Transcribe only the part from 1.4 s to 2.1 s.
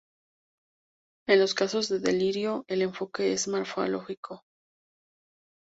casos de